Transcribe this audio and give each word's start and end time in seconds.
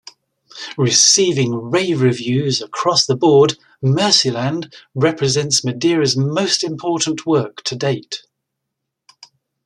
Receiving 0.79 1.53
rave 1.69 2.01
reviews 2.01 2.59
across 2.59 3.05
the 3.05 3.15
board, 3.15 3.59
"Mercyland" 3.83 4.73
represents 4.95 5.63
Madeira's 5.63 6.17
most 6.17 6.63
important 6.63 7.27
work 7.27 7.61
to 7.65 7.75
date. 7.75 8.23